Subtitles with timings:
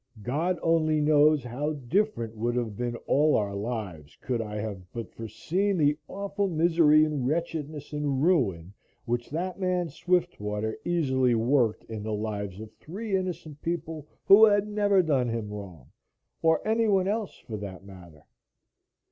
[0.23, 4.55] God only knows how different would have been all our lives could I
[4.91, 8.73] but have foreseen the awful misery and wretchedness and ruin
[9.05, 14.67] which that man Swiftwater easily worked in the lives of three innocent people who had
[14.67, 15.91] never done him wrong,
[16.41, 18.25] or anyone else, for that matter.